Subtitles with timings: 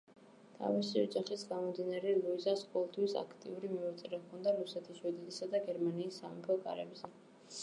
[0.59, 7.17] თავისი ოჯახიდან გამომდინარე, ლუიზას ყოველთვის აქტიური მიმოწერა ჰქონდა რუსეთის, შვედეთისა და გერმანიის სამეფო კარებზე.